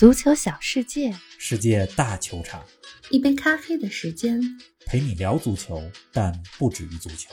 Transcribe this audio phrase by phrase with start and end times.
[0.00, 2.64] 足球小世界，世界大球场，
[3.10, 4.40] 一杯咖啡的时间。
[4.86, 5.78] 陪你聊足球，
[6.10, 7.30] 但不止于足球。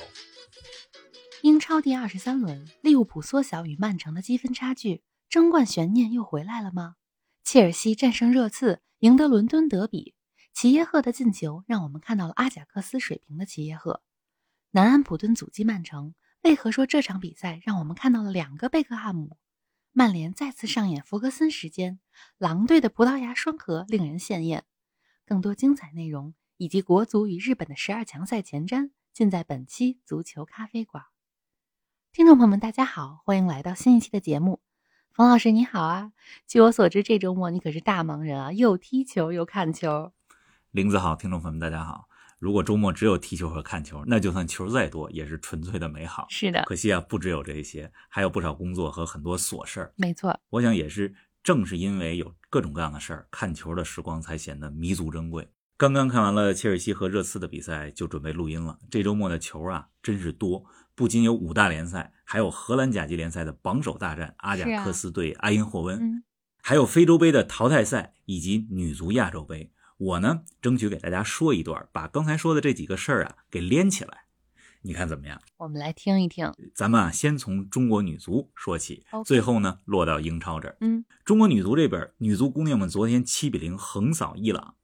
[1.43, 6.95] 英超第二十三轮，利物浦缩小与曼城的积分差距，争冠悬念又回来了吗？
[7.45, 10.13] 切尔西战胜热刺，赢得伦敦德比。
[10.53, 14.01] 齐耶赫的进球让我们看到了阿贾克斯水平的齐耶赫。
[14.71, 19.37] 南安普敦阻击曼城，为何说这场比赛让我们看到了两个贝克汉姆？
[19.97, 21.97] 曼联再次上演弗格森时间，
[22.37, 24.63] 狼队的葡萄牙双核令人羡艳。
[25.25, 31.05] 更多精彩内容以及国足与日本的十二强赛前瞻，尽在本期足球咖啡馆。
[32.11, 34.61] 听众朋友们，大家好，欢迎来到新一期的节目。
[35.13, 36.11] 冯老师你好啊！
[36.45, 40.13] 据我所知，这周末你可是大忙人啊，又踢球又看球。
[40.69, 42.06] 林子好，听众朋友们大家好。
[42.39, 46.27] 如果周末只有踢球和看球，那就算球再多，也是纯粹的美好。
[46.29, 49.93] 是的，可惜啊，不只有这些，还有不少工作和很多琐事儿。
[49.95, 55.49] 没错，我想也是正是因为有各种各样的事儿，看球的时光才显得弥足珍贵。
[55.77, 58.77] 刚刚看完了切尔西和热刺的比赛，就准备录音了。
[58.89, 66.23] 这周末的球啊，真是多，不仅有五大联赛，还有荷兰甲级联赛的榜首大战，阿贾克斯对埃因霍温，
[66.61, 69.71] 还有非洲杯的淘汰赛以及女足亚洲杯。
[69.97, 74.25] 我呢，争取给大家说一段，把刚才说的这几个事儿啊给连起来，
[74.83, 75.41] 你看怎么样？
[75.57, 76.53] 我们来听一听。
[76.75, 80.77] 咱们啊，先从中国女足说起，最后呢落到英超这儿。
[80.81, 84.75] 嗯，中国女足这边，女足姑娘们昨天七比零横扫伊朗。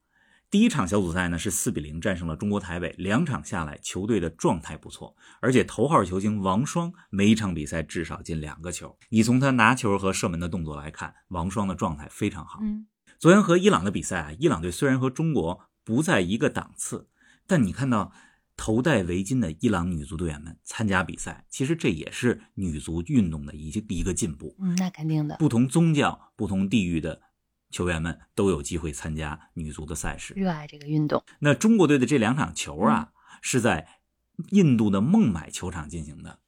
[0.49, 8.97] 第一场小组赛呢是四比零战胜了中国台北，两场下来球队的状态不错，而且头号球星王霜每一场比赛至少进两个球。
[9.09, 12.59] 你从她拿球和射门的动作来看，王霜的状态非常好。
[12.63, 12.87] 嗯。
[13.23, 17.07] 昨天和伊朗的比赛啊，伊朗队虽然和中国不在一个档次，
[17.47, 18.11] 但你看到
[18.57, 24.57] 头戴围巾的伊朗女足队员们参加比赛，其实这也是女足运动的一一个进步。
[24.59, 25.37] 嗯，那肯定的。
[25.37, 27.21] 不同宗教、不同地域的
[27.69, 31.23] 球员们都有机会参加女足的赛事，热爱这个运动。
[31.39, 33.87] 那中国队的这两场球啊，是在
[34.49, 36.39] 印度的孟买球场进行的。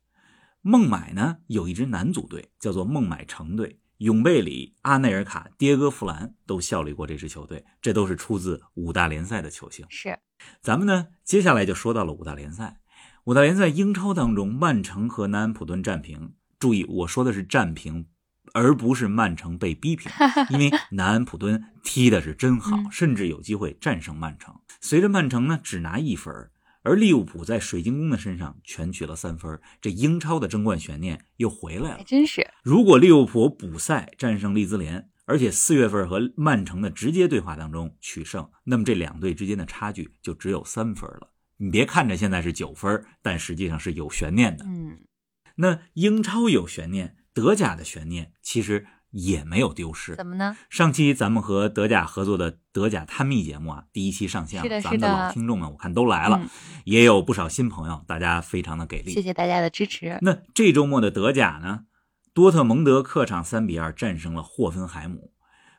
[0.59, 3.79] 孟买呢有一支男足队，叫做孟买城队。
[3.99, 9.85] 永贝里、阿内尔卡、迭戈·弗兰都效力过这支球队，这都是出自五大联赛的球星。
[9.89, 10.19] 是，
[10.61, 12.81] 咱们呢，接下来就说到了五大联赛。
[13.23, 16.33] 五大联赛英超当中，曼城和南安普顿战平。
[16.59, 18.07] 注意，我说的是战平，
[18.53, 20.11] 而不是曼城被逼平，
[20.51, 24.53] 因为南安普顿踢的是真好，甚至有机会战胜曼城。
[24.81, 26.51] 随着曼城呢只拿一分。
[26.85, 31.97] 而利物浦在水晶宫的身上全取了三分，这英超的争冠悬念又回来了。
[31.97, 41.31] 还真是，如果利物浦补赛战胜利兹联，而且四月份和曼城的直接对话当中取胜，那么这两队之间的差距就只有三分了。
[41.57, 44.63] 你别看着现在是九分，但实际上是有悬念的。
[44.65, 44.99] 嗯，
[45.55, 48.85] 那英超有悬念，德甲的悬念其实。
[49.15, 50.57] 也没有丢失，怎么呢？
[50.69, 56.41] 上期咱们和德甲合作的德甲探秘节目啊，第一期上线了，咱们的老听众们我看都来了，
[56.83, 60.19] 也有不少新朋友，大家非常的给力，谢谢大家的支持。
[60.21, 61.85] 那这周末的德甲呢，
[62.33, 65.31] 多特蒙德客场三比二战胜了霍芬海姆，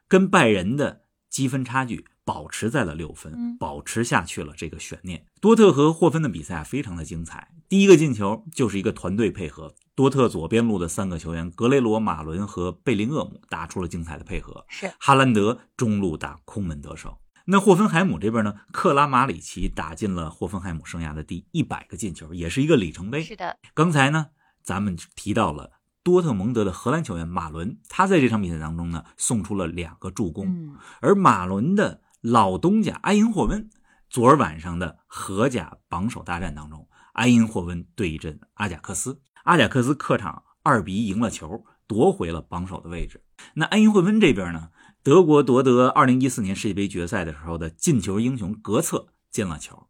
[0.08, 5.26] 跟拜仁的积分差距保持在了六分，保持下去了这个悬念。
[5.42, 9.74] 多特和霍芬的比赛非常的精彩，第一个进球就是一个团队配合。
[9.96, 14.64] 多特左边路的三个球员格雷罗、马伦和贝林厄姆打出了精彩的配合。
[14.68, 17.18] 是哈兰德中路打空门得手。
[17.46, 18.54] 那霍芬海姆这边呢？
[18.72, 23.22] 克拉马里奇打进了霍芬海姆生涯的第一百个进球，也是一个里程碑。
[23.22, 23.56] 是的。
[23.72, 24.26] 刚才呢，
[24.62, 25.70] 咱们提到了
[26.02, 30.46] 多特蒙德的荷兰球员马伦，他在这场比赛当中呢，送出了两个助攻。
[30.46, 30.76] 嗯。
[31.00, 33.70] 而马伦的老东家埃因霍温，
[34.10, 39.22] 昨儿晚上的荷甲榜首大战当中，埃因霍温对阵阿贾克斯。
[39.46, 43.22] 阿贾克斯客场二比一赢了球，夺回了榜首的位置。
[43.54, 44.70] 那埃因霍温这边呢？
[45.04, 49.86] 德国夺得二零一四年世界杯决赛的时候的进球英雄格策进了球。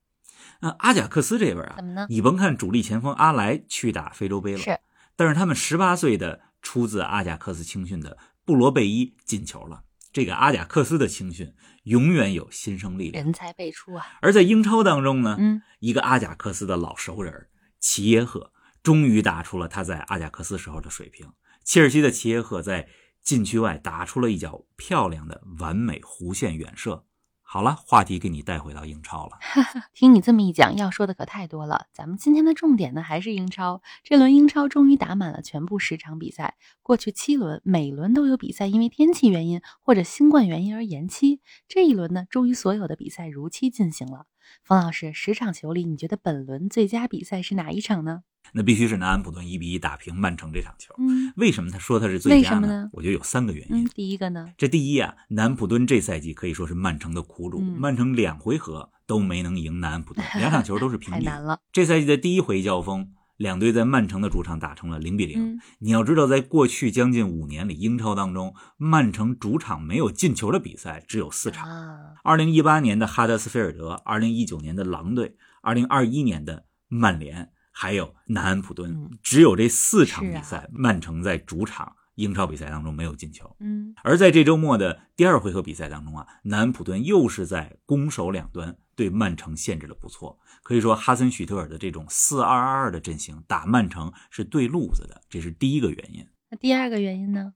[0.61, 2.06] 那阿贾克斯这边啊，怎么呢？
[2.11, 4.78] 你甭看主力前锋阿莱去打非洲杯了，是，
[5.16, 9.84] 但是他们十八岁的出自阿贾克斯青训的布罗贝伊进球了。
[10.12, 11.54] 这个阿贾克斯的青训
[11.84, 14.04] 永远有新生力量，人才辈出啊。
[14.21, 17.48] 而在英超当中呢，嗯，一个阿贾克斯的老熟人
[17.81, 18.53] 齐耶赫。
[18.86, 21.33] 终于打出了他在阿贾克斯时候的水平。
[21.65, 22.88] 切尔西的齐耶赫在
[23.21, 27.04] 禁区外打出了一脚漂亮的完美弧线远射。
[27.42, 29.38] 好了，话题给你带回到英超了。
[29.92, 31.86] 听你这么一讲，要说的可太多了。
[31.92, 33.83] 咱们今天的重点呢还是英超。
[34.04, 36.54] 这轮英超终于打满了全部十场比赛。
[36.86, 41.41] 过去七轮每轮都有比赛因为天气原因或者新冠原因而延期。
[41.66, 44.27] 这一轮呢，终于所有的比赛如期进行了。
[44.62, 48.22] 冯老师，十场球里，你觉得本轮最佳比赛是哪一场呢？
[48.53, 50.94] 那必须是南安普顿一比一打平曼城这场球。
[50.98, 53.83] 嗯为什么他说他是最佳呢我觉得有三个原因。
[53.83, 54.48] 嗯，第一个呢？
[54.56, 61.24] 这第一啊，南安普顿这赛季可以说是曼城的苦主，嗯曼城两回合都没能赢南安普顿， 两场球都是平局。
[61.24, 61.59] 太难了。
[61.72, 65.54] 这赛季的第一回交锋，两队在曼城的主场打成了零比零。
[65.54, 71.68] 嗯你要知道，在过去将近五年里，英超当中，曼城主场没有进球的比赛只有四场。
[71.68, 83.54] 啊，二零一八年的哈德斯菲尔德，二零一九年的狼队，二零二一年的曼联，还有南安普敦，嗯只有这四场比赛，曼城在主场英超比赛当中没有进球。
[83.60, 96.27] 嗯而在这周末的第二回合比赛当中啊，南安普顿又是在攻守两端对曼城限制的不错，可以说哈森许特尔的这种四二二二的阵型打曼城是对路子的，这是第一个原因。
[96.51, 97.53] 那第二个原因呢？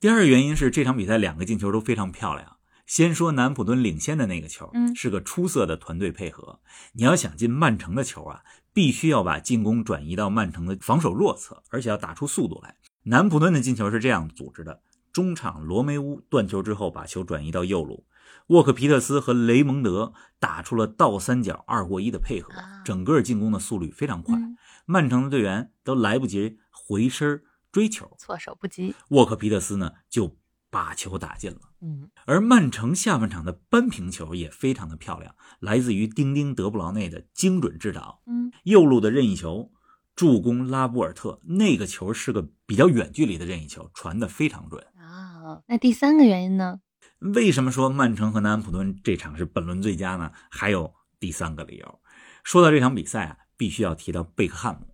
[0.00, 2.56] 第二个原因是这场比赛两个进球都非常漂亮。
[2.86, 6.60] 先说南普敦领先的那个球，嗯是个出色的团队配合。
[6.92, 8.42] 你要想进曼城的球啊，
[8.72, 12.76] 必须要把进攻转移到曼城的防守弱侧，而且要打出速度来。
[13.02, 14.80] 南普敦的进球是这样组织的：
[15.18, 18.06] 中场罗梅乌断球之后，把球转移到右路，
[18.50, 24.56] 沃克皮特斯和雷蒙德打出了倒三角二过一的配合啊，整个进攻的速率非常快，嗯
[24.86, 27.42] 曼城的队员都来不及回身
[27.72, 28.94] 追球，措手不及。
[29.08, 30.36] 沃克皮特斯呢就
[30.70, 31.62] 把球打进了。
[31.82, 39.72] 嗯而曼城下半场的扳平球也非常的漂亮，来自于丁丁德布劳内的精准制导，嗯右路的任意球
[40.14, 44.86] 助攻拉波尔特，那个球是个比较远距离的任意球，传的非常准。
[45.08, 46.80] 啊，那第三个原因呢？
[47.34, 50.30] 为什么说曼城和南安普顿这场是本轮最佳呢？
[50.50, 52.00] 还有第三个理由。
[52.44, 54.86] 说到这场比赛啊，必须要提到贝克汉姆。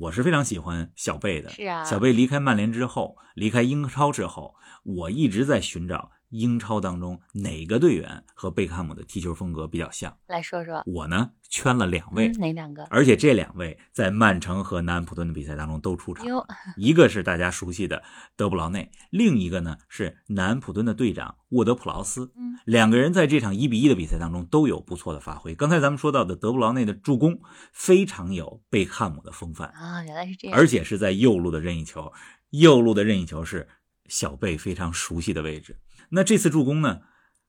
[0.00, 1.48] 我是非常喜欢小贝的。
[1.50, 10.16] 是啊小贝离开曼联之后，离开英超之后，我一直在寻找英超当中哪个队员和贝克汉姆的踢球风格比较像。
[10.26, 10.82] 来说说。
[10.86, 12.84] 我呢圈了两位，嗯，哪两个？
[12.90, 16.24] 而且这两位在曼城和南安普顿的比赛当中都出场。
[16.26, 16.46] 哟，
[16.76, 18.02] 一个是大家熟悉的
[18.36, 22.32] 德布劳内，另一个呢是南安普顿的队长沃德普劳斯。
[22.36, 25.54] 嗯两个人在这场一比一的比赛当中都有不错的发挥。
[25.54, 27.40] 刚才咱们说到的德布劳内的助攻
[27.72, 30.56] 非常有贝克汉姆的风范，啊，原来是这样。
[30.56, 32.12] 而且是在右路的任意球，
[32.50, 33.66] 右路的任意球是
[34.10, 35.78] 小贝非常熟悉的位置。
[36.10, 37.00] 那这次助攻呢，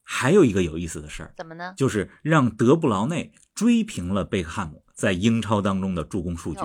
[0.04, 1.74] 还有一个有意思的事儿，怎么呢？
[1.75, 6.62] 就是让德布劳内追平了贝克汉姆在英超当中的助攻数据，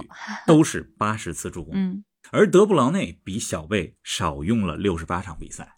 [0.46, 1.74] 都是八十次助攻。
[1.74, 5.76] 嗯而德布劳内比小贝少用了六十八场比赛。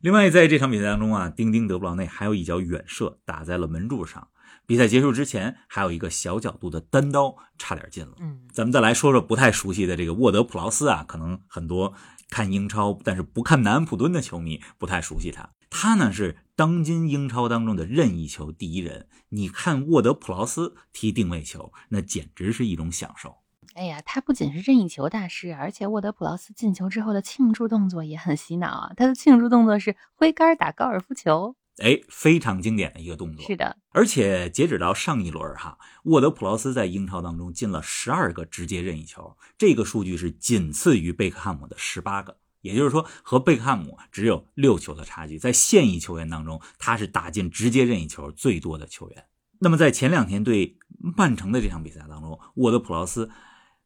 [0.00, 4.28] 另外，在这场比赛当中啊，丁丁德布劳内还有一脚远射打在了门柱上。
[4.64, 8.12] 比赛结束之前，还有一个小角度的单刀，差点进了。
[8.20, 11.92] 嗯咱们再来说说不太熟悉的这个沃德普劳斯啊，可能很多
[12.28, 15.50] 看英超但是不看南安普敦的球迷不太熟悉他。
[15.70, 19.08] 他呢是当今英超当中的任意球第一人。
[19.30, 23.36] 你看沃德普劳斯踢定位球，那简直是一种享受。
[23.74, 28.92] 哎呀，他不仅是任意球大师，而且沃德普劳斯进球之后的庆祝动作也很洗脑啊！
[28.96, 31.54] 他的庆祝动作是挥杆打高尔夫球。
[31.82, 33.44] 哎，非常经典的一个动作。
[33.46, 45.38] 是的，而且截止到上一轮哈，沃德普劳斯在英超当中进了十二个直接任意球，这个数据是仅次于贝克汉姆的十八个，也就是说和贝克汉姆只有六球的差距。
[45.38, 49.24] 在现役球员当中，他是打进直接任意球最多的球员。
[49.60, 50.78] 那么在前两天对
[51.16, 53.30] 曼城的这场比赛当中，沃德普劳斯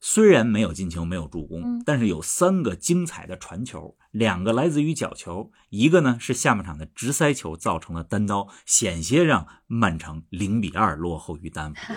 [0.05, 11.95] 虽然没有进球，没有助攻，嗯但是有三个精彩的传球，两个来自于角球，一个呢是下半场的直塞球造成了单刀，险些让曼城零比二落后于丹 佛。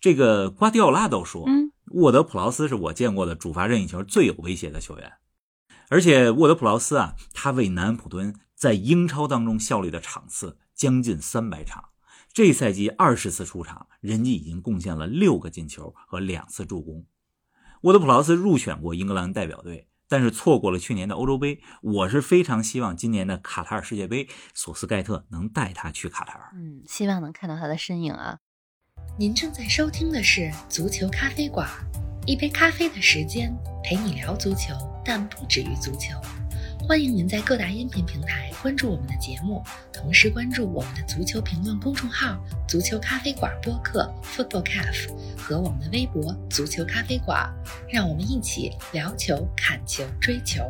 [0.00, 5.12] 这个瓜迪奥拉都说，嗯沃德普劳斯是我见过的主罚任意球最有威胁的球员，
[5.90, 11.90] 而且沃德普劳斯啊，他为南安普顿在英超当中效力的场次将近三百场，
[12.32, 17.04] 这赛季二十次出场，人家已经贡献了六个进球和两次助攻。
[17.82, 21.60] 沃德普劳斯入选过英格兰代表队，但是错过了去年的欧洲杯。
[21.82, 26.52] 我是非常希望今年的卡塔尔世界杯，索斯盖特能带他去卡塔尔。
[26.54, 28.38] 嗯，希望能看到他的身影啊！
[29.18, 31.68] 您正在收听的是足球咖啡馆，
[32.24, 34.72] 一杯咖啡的时间陪你聊足球，
[35.04, 36.14] 但不止于足球。
[36.84, 39.62] 欢迎您在各大音频平台关注我们的节目，
[39.92, 42.36] 同时关注我们的足球评论公众号
[42.68, 47.48] “足球咖啡馆播客 ”（Football Cafe） 和我们的微博“足球咖啡馆”，
[47.88, 50.60] 让我们一起聊球、看球、追球。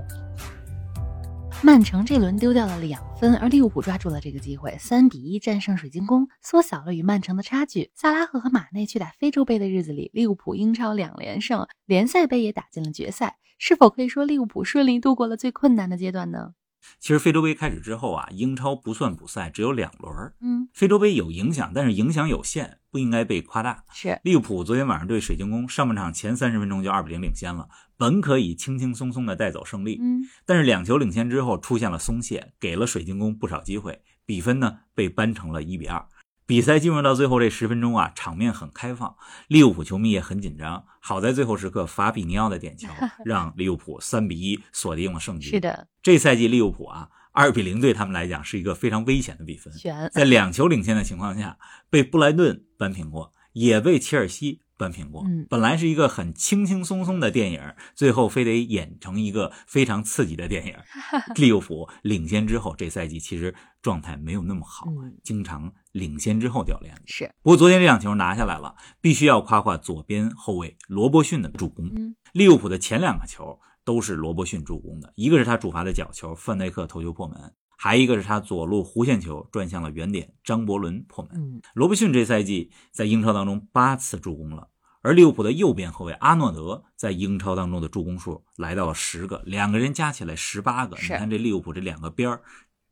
[1.64, 7.92] 曼城这轮丢掉了两分，而利物浦抓住了这个机会，三比一战胜水晶宫，缩小了与曼城的差距。
[7.94, 13.36] 萨拉赫和马内去打非洲杯的日子里，利物浦英超两连胜，联赛杯也打进了决赛。
[13.58, 16.50] 是否可以说利物浦顺利度过了最困难的阶段呢？
[16.98, 20.34] 其实非洲杯开始之后啊，英超不算补赛，只有两轮儿。
[20.40, 23.84] 嗯，非洲杯有影响，但是影响有限，不应该被夸大。
[23.92, 29.98] 是利物浦昨天晚上对水晶宫，上半场前三十分钟就二比零领先了，本可以轻轻松松的带走胜利。
[30.00, 36.04] 嗯但是两球领先之后出现了松懈，给了水晶宫不少机会，比分呢被扳成了一比二。
[36.52, 39.16] 比赛进入到最后这十分钟啊，场面很开放，
[39.48, 40.84] 利物浦球迷也很紧张。
[41.00, 42.88] 好在最后时刻法比尼奥的点球
[43.24, 45.48] 让利物浦三比一锁定了胜局。
[45.48, 49.72] 是，的，这赛季利物浦啊，二比零对他们来讲是一个非常危险的比分。
[50.12, 51.56] 在两球领先的情况下，
[51.88, 55.22] 被布莱顿扳平过，也被切尔西扳平过。
[55.24, 57.60] 嗯本来是一个很轻轻松松的电影，
[57.94, 60.74] 最后非得演成一个非常刺激的电影。
[61.36, 67.02] 利物浦领先之后，这赛季其实状态没有那么好，嗯经常领先之后掉链子。
[67.06, 71.86] 是不过昨天这场球拿下来了，必须要夸夸左边后卫罗伯逊的助攻。
[71.94, 81.32] 嗯利物浦的前两个球都是罗伯逊助攻的，一个是他主罚的角球，范戴克头球破门，还一个是他左路弧线球转向了原点，张伯伦破门。
[81.36, 84.68] 嗯罗伯逊这赛季在英超当中八次助攻了，
[85.02, 90.96] 而利物浦的右边后卫阿诺德在英超当中的助攻数来到了十个，两个人加起来十八个。
[90.96, 92.42] 你看这利物浦这两个边儿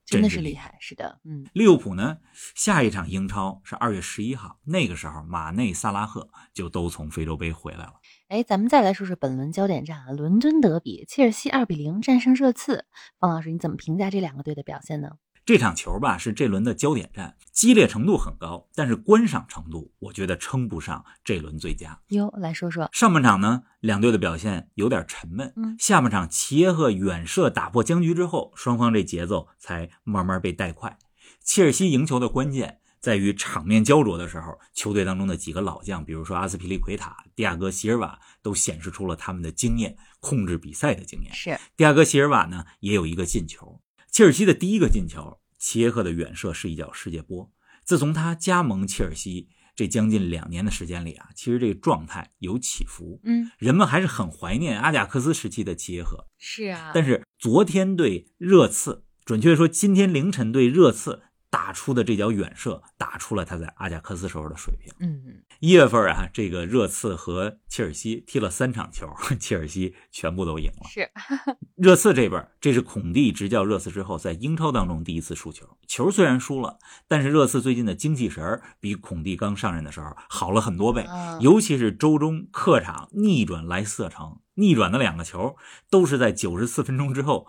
[0.04, 2.18] 真的是厉害，是的，嗯利物浦呢，
[2.56, 7.92] 下一场英超是二月十一号，那个时候马内、萨拉赫就都从非洲杯回来了。
[8.26, 12.86] 哎，咱们再来说说本轮焦点战啊，伦敦德比，切尔西二比零战胜热刺。
[13.20, 15.10] 方老师，你怎么评价这两个队的表现呢？
[15.50, 22.00] 这场球吧是这轮的焦点战，激烈程度很高，但是观赏程度我觉得称不上这轮最佳。
[22.10, 25.52] 哟，来说说，上半场呢，两队的表现有点沉闷。
[25.56, 30.96] 嗯下半场齐耶赫远射打破僵局之后，双方这节奏才慢慢被带快。
[31.42, 41.34] 切尔西赢球的关键在于场面焦灼的时候，球队当中的几个老将，比如说阿斯皮利奎塔、蒂亚戈席尔瓦，都显示出了他们的经验，控制比赛的经验。
[41.34, 43.80] 是蒂亚戈席尔瓦呢也有一个进球。
[44.12, 47.52] 切尔西的第一个进球，齐耶赫的远射是一脚世界波。
[47.84, 53.20] 自从他加盟切尔西这将近两年的时间里啊，其实这个状态有起伏。
[53.24, 64.92] 嗯，人们还是很怀念阿贾克斯时期的齐耶赫，是啊但是昨天对热刺，准确说今天凌晨对热刺打出的这脚远射，打出了他在阿贾克斯时候的水平。
[65.00, 69.08] 嗯嗯，一月份啊，这个热刺和切尔西踢了三场球，
[69.40, 70.88] 切尔西全部都赢了。
[70.88, 71.10] 是
[71.76, 75.66] 热刺这边，这是孔蒂执教热刺之后在英超当中第一次输球。
[75.88, 76.78] 球虽然输了，
[77.08, 81.02] 但是热刺最近的精气神儿比孔蒂刚上任的时候好了很多倍。
[81.02, 85.56] 啊尤其是周中客场逆转莱斯特城，逆转的两个球
[85.90, 87.48] 都是在九十四分钟之后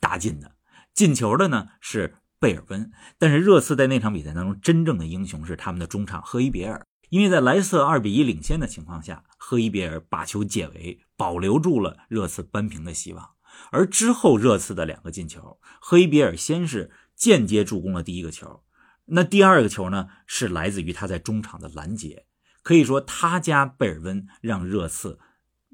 [0.00, 0.56] 打进的。
[0.92, 13.30] 进球的呢是贝尔温，但是热刺在那场比赛当中真正的英雄是他们的中场赫伊别尔，因为在莱斯特二比一领先的情况下，赫伊别尔把球解围，保留住了热刺扳平的希望。
[13.70, 18.62] 而之后热刺的两个进球，赫伊别尔先是间接助攻了第一个球，
[19.06, 22.26] 那第二个球呢是来自于他在中场的拦截。
[22.62, 25.18] 可以说，他加贝尔温让热刺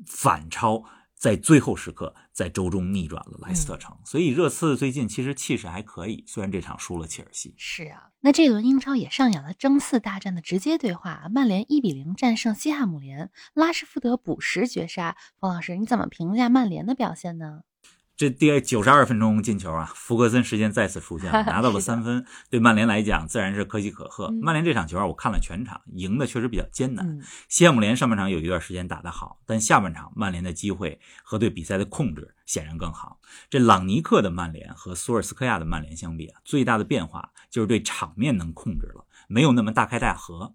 [0.07, 3.97] 反超，在最后时刻在周中逆转了莱斯特城。
[4.05, 7.55] 所以热刺最近其实气势还可以，虽然这场输了切尔西。
[7.57, 8.11] 是啊。
[8.21, 15.17] 那这轮英超也上演了争四大战的直接对话，曼联一比零战胜西汉姆联，拉什福德补时绝杀。
[15.39, 17.61] 冯老师，你怎么评价曼联的表现呢？
[18.17, 24.29] 这第九十二分钟进球啊，福格森时间再次出现了， 拿到了三分，对曼联来讲自然是可喜可贺。
[24.29, 27.05] 嗯曼联这场球啊，我看了全场，赢的确实比较艰难。
[27.05, 33.19] 嗯，西汉姆联上半场有一段时间打得好，但下半场曼联的机会和对比赛的控制显然更好。
[33.51, 40.55] 这朗尼克的曼联和索尔斯克亚的曼联相比啊，最大的变化就是对场面能控制了，没有那么大开大合，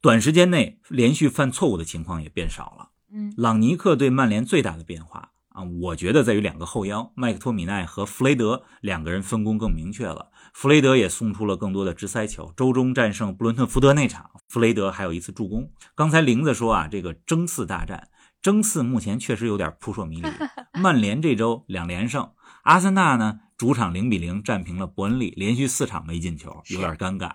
[0.00, 2.90] 短时间内连续犯错误的情况也变少了。
[3.12, 10.30] 嗯，朗尼克对曼联最大的变化啊，我觉得在于两个后腰，麦克托米奈和弗雷德两个人分工更明确了。
[10.54, 12.52] 弗雷德也送出了更多的直塞球。
[12.56, 15.70] 周中战胜布伦特福德那场，弗雷德还有一次助攻。
[15.94, 18.08] 刚才玲子说啊，这个争四大战，
[18.40, 20.28] 争四目前确实有点扑朔迷离。
[20.80, 22.30] 曼联这周两连胜，
[22.62, 27.32] 阿森纳呢主场零比零战平了伯恩利，连续四场没进球，有点尴尬。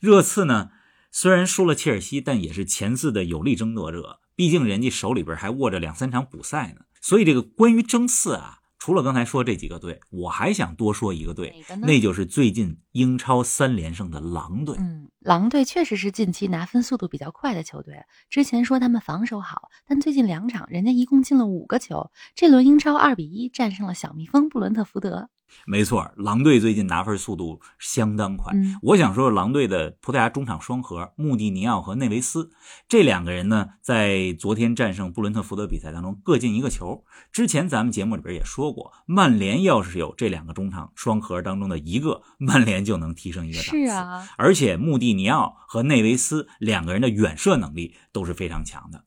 [0.00, 0.70] 热刺呢
[1.10, 4.20] 虽然输了切尔西，但也是前四的有力争夺者。
[4.34, 14.74] 毕竟人家手里边还握着两三场补赛呢，所以这个关于争四啊，除了刚才说这几个队，我还想多说一个队个，那就是最近英超三连胜的狼队。
[14.80, 17.94] 嗯，狼队确实是近期拿分速度比较快的球队。
[18.28, 22.10] 之前说他们防守好，但最近两场人家一共进了五个球。
[22.34, 25.30] 这轮英超二比一战胜了小蜜蜂布伦特福德。
[25.66, 28.52] 没错，狼队最近拿分速度相当快。
[28.54, 32.50] 嗯我想说，狼队的葡萄牙中场双核穆蒂尼奥和内维斯
[32.88, 37.04] 这两个人呢，在昨天战胜布伦特福德比赛当中各进一个球。
[37.32, 43.70] 之前咱们节目里边也说过，曼联要是有这两个中场双核当中的一个，曼联就能提升一个档次。
[43.70, 49.04] 是啊，而且穆蒂尼奥和内维斯两个人的远射能力都是非常强的。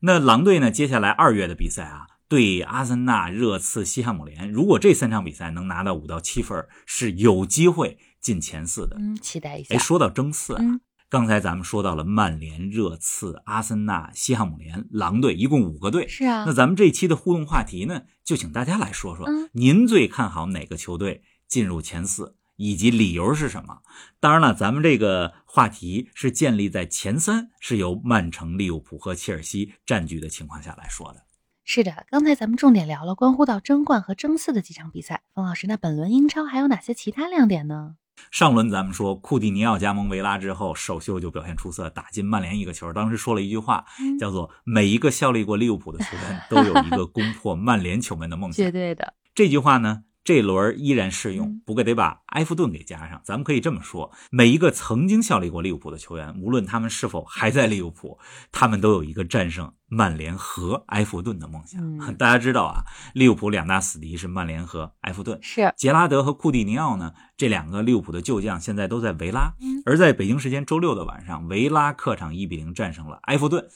[0.00, 8.96] 那狼队呢，接下来二月的比赛啊，对阿森纳、热刺、西汉姆联，如果这三场比赛能拿到五到七分，是有机会进前四的。
[9.00, 9.78] 嗯，期待一下哎，。
[9.78, 16.06] 说到争四啊，嗯刚才咱们说到了曼联、热刺、阿森纳、西汉姆联、狼队，一共五个队。
[16.06, 23.78] 是啊那，咱们这期的互动话题呢，就请大家来说说，嗯您最看好哪个球队进入前四，以及理由是什么？
[24.20, 31.24] 当然了，咱们这个话题是建立在前三是由曼城、利物浦和切尔西占据的情况下来说的。
[31.72, 35.22] 是的，刚才咱们重点聊了关乎到争冠和争四的几场比赛。
[35.32, 37.94] 冯老师，那本轮英超还有哪些其他亮点呢？
[38.32, 42.92] 上轮咱们说库蒂尼奥加盟维拉之后，首秀就表现出色，打进曼联一个球。
[42.92, 48.72] 当时说了一句话，嗯叫做“每一个效力过利物浦的球员都有一个攻破曼联球门的梦想 绝”。
[48.72, 53.20] 对的，这句话呢，这轮依然适用嗯，不过得把埃弗顿给加上。
[53.24, 58.18] 咱们可以这么说：每一个曾经效力过利物浦的球员，无论他们是否还在利物浦，
[58.52, 61.80] 他们都有一个战胜曼联和埃弗顿的梦想。
[61.80, 62.84] 嗯大家知道啊，
[63.14, 65.38] 利物浦两大死敌是曼联和埃弗顿。
[65.42, 69.54] 是杰拉德和库蒂尼奥呢，这两个利物浦的旧将现在都在维拉。
[69.60, 73.66] 嗯而在北京时间周六的晚上，维拉客场一比零战胜了埃弗顿。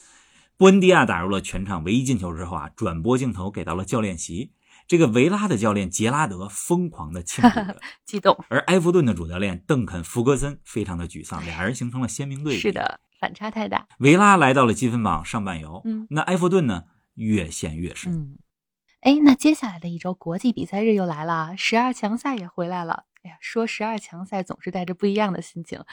[0.57, 4.51] 布恩迪亚打入了全场唯一进球之后啊，转播镜头给到了教练席。
[4.87, 12.59] 这个维拉的教练杰拉德疯狂的庆祝着， 激动，而埃弗顿的主教练邓肯·福格森非常的沮丧，俩人形成了鲜明对比。
[12.59, 13.87] 是，的，反差太大。
[13.99, 16.83] 维拉来到了积分榜上半游，嗯那埃弗顿呢
[17.15, 18.13] 越陷越深。
[18.13, 18.37] 嗯，
[19.01, 23.05] 哎，那接下来的一周国际比赛日又来了，十二强赛也回来了。
[23.23, 25.83] 哎呀，说十二强赛总是带着不一样的心情。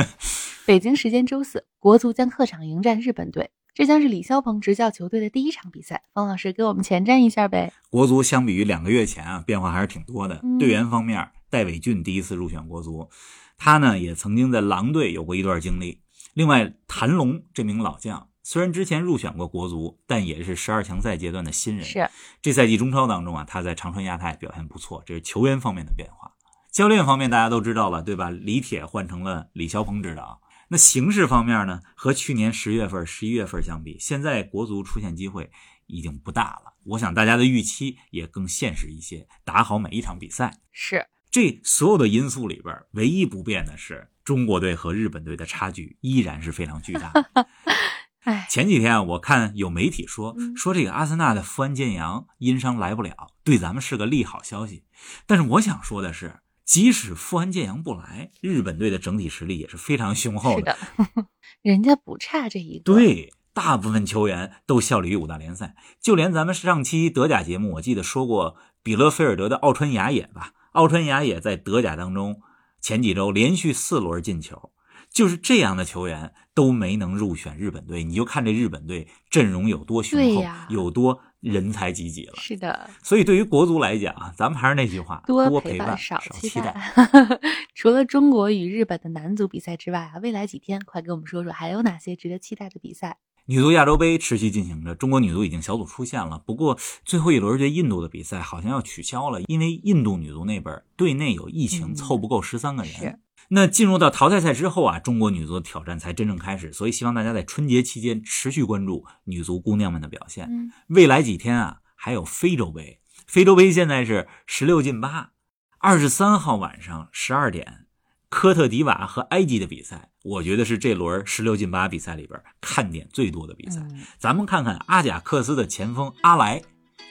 [0.66, 6.04] 北京时间周四，国足将客场迎战日本队，这将是李霄鹏执教球队的第一场比赛。
[6.12, 7.72] 方老师给我们前瞻一下呗。
[7.90, 10.38] 国足相比于两个月前啊，变化还是挺多的。
[10.44, 13.10] 嗯队员方面，戴伟俊第一次入选国足，
[13.58, 16.00] 他呢也曾经在狼队有过一段经历。
[16.34, 21.84] 另外，谭龙这名老将虽然之前入选过国足，但也是十二强赛阶段的新人。
[21.84, 22.08] 是，
[22.40, 26.30] 这赛季中超当中啊，他在长春亚泰表现不错，这是球员方面的变化。
[26.70, 28.30] 教练方面大家都知道了，对吧？
[28.30, 30.40] 李铁换成了李霄鹏指导。
[30.68, 35.50] 那形势方面呢，和去年十月份、十一月份相比，现在国足出现机会
[35.86, 36.74] 已经不大了。
[36.84, 40.58] 我想大家的预期也更现实一些，打好每一场比赛。
[40.72, 47.12] 是，这所有的因素里边，唯一不变的是中国队和日本队的差距依然是非常巨大
[48.48, 54.84] 前几天啊，我看有媒体说嗯说这个阿森纳的富安健洋因伤来不了，对咱们是个利好消息。
[55.26, 60.78] 但是我想说的是，即使富安健洋不来，日本队的整体实力也是非常雄厚是的，
[61.62, 72.40] 人家不差这一个。，对，大部分球员都效力于五大联赛，就连咱们上期德甲节目，我记得说过比勒菲尔德的奥川雅也吧，奥川雅也在德甲当中
[72.80, 74.72] 前几周连续四轮进球，
[75.10, 82.32] 就是这样的球员都没能入选日本队，你就看这日本队阵容有多雄厚有多人才济济了。
[82.36, 86.72] 是的，所以对于国足来讲啊，咱们还是那句话，多陪伴少期期待。
[86.72, 87.40] 待。
[87.74, 93.18] 除了中国与日本的男足比赛之外啊，未来几天快给我们说说还有哪些值得期待的比赛？
[93.46, 96.38] 女足亚洲杯持续进行着，中国女足已经小组出线了。
[96.46, 102.92] 不过最后一轮对印度的比赛好像要取消了，因为印度女足那边队内有疫情，嗯凑不够十三个人。
[102.92, 106.72] 是那进入到淘汰赛之后啊，中国女足的挑战才真正开始。
[106.72, 110.46] 所以希望大家在春节期间持续关注女足姑娘们的表现。
[110.50, 113.00] 嗯，未来几天啊，还有非洲杯。
[113.26, 115.30] 非洲杯现在是十六进八，
[115.78, 117.86] 二十三号晚上十二点，
[118.28, 123.80] 科特迪瓦和埃及的比赛，我觉得是这轮十六进八比赛里边看点最多的比赛。
[123.80, 126.62] 嗯咱们看看阿贾克斯的前锋阿莱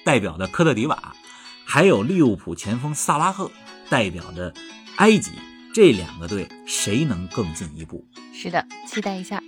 [0.03, 1.15] 代表的科特迪瓦，
[1.65, 3.49] 还有利物浦前锋萨拉赫
[3.89, 4.53] 代表的
[4.97, 5.31] 埃及，
[5.73, 8.05] 这两个队谁能更进一步？
[8.31, 9.41] 是的，期待一下。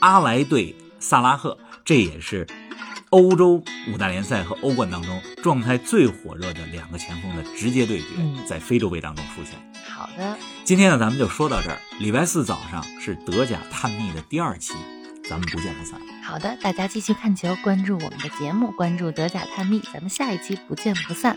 [0.00, 2.46] 阿莱对萨拉赫，这也是
[3.08, 9.58] 欧洲五大联赛和欧冠当中状态最火热的两个前锋的直接对决嗯，在非洲杯当中出现。
[9.88, 11.78] 好的，今天呢，咱们就说到这儿。
[11.98, 14.74] 礼拜四早上是德甲探秘的第二期，
[15.26, 15.98] 咱们不见不散。
[16.22, 21.34] 好的，大家继续看球，关注我们的节目，关注德甲探秘，咱们下一期不见不散。